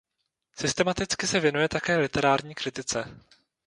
[0.55, 3.17] Systematicky se věnuje také literární kritice.